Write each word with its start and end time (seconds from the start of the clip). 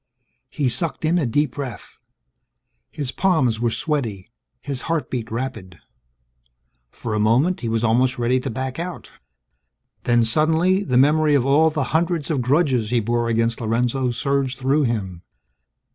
He 0.49 0.67
sucked 0.67 1.05
in 1.05 1.19
a 1.19 1.27
deep 1.27 1.51
breath. 1.51 1.99
His 2.89 3.11
palms 3.11 3.59
were 3.59 3.69
sweaty; 3.69 4.31
his 4.59 4.81
heartbeat 4.89 5.29
rapid. 5.29 5.77
For 6.89 7.13
a 7.13 7.19
moment, 7.19 7.59
he 7.59 7.69
was 7.69 7.83
almost 7.83 8.17
ready 8.17 8.39
to 8.39 8.49
back 8.49 8.79
out. 8.79 9.11
Then 10.05 10.23
suddenly, 10.25 10.83
the 10.83 10.97
memory 10.97 11.35
of 11.35 11.45
all 11.45 11.69
the 11.69 11.83
hundreds 11.93 12.31
of 12.31 12.41
grudges 12.41 12.89
he 12.89 12.99
bore 12.99 13.29
against 13.29 13.61
Lorenzo 13.61 14.09
surged 14.09 14.57
through 14.57 14.85
him. 14.85 15.21